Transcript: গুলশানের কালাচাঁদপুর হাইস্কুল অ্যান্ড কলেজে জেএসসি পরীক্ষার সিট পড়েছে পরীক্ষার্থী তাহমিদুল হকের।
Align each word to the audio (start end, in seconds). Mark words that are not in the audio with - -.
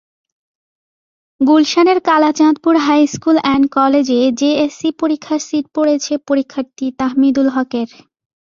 গুলশানের 1.41 1.99
কালাচাঁদপুর 2.07 2.75
হাইস্কুল 2.85 3.37
অ্যান্ড 3.41 3.65
কলেজে 3.75 4.19
জেএসসি 4.39 4.89
পরীক্ষার 5.01 5.39
সিট 5.47 5.65
পড়েছে 5.75 6.13
পরীক্ষার্থী 6.27 6.85
তাহমিদুল 6.99 7.47
হকের। 7.55 7.89